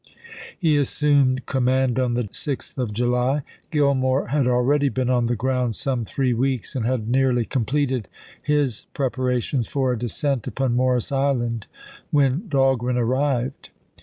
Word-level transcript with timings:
He 0.57 0.77
assumed 0.77 1.45
command 1.45 1.99
on 1.99 2.15
the 2.15 2.23
6th 2.23 2.75
of 2.79 2.91
July. 2.91 3.43
Gillmore 3.71 4.23
i«53. 4.23 4.27
had 4.31 4.47
already 4.47 4.89
been 4.89 5.11
on 5.11 5.27
the 5.27 5.35
ground 5.35 5.75
some 5.75 6.05
three 6.05 6.33
weeks, 6.33 6.75
and 6.75 6.87
had 6.87 7.07
nearly 7.07 7.45
completed 7.45 8.07
his 8.41 8.87
preparations 8.95 9.67
for 9.67 9.91
a 9.93 9.99
descent 9.99 10.47
upon 10.47 10.75
Morris 10.75 11.11
Island, 11.11 11.67
when 12.09 12.47
Dahlgren 12.49 12.97
arrived. 12.97 13.69